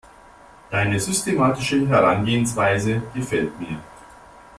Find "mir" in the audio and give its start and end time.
3.59-3.79